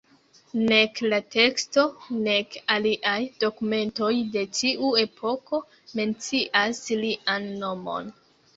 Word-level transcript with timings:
Nek 0.69 1.01
la 1.11 1.19
teksto, 1.35 1.83
nek 2.27 2.57
aliaj 2.77 3.19
dokumentoj 3.45 4.11
de 4.39 4.45
tiu 4.61 4.91
epoko 5.05 5.63
mencias 6.01 6.85
lian 7.07 7.51
nomon. 7.65 8.13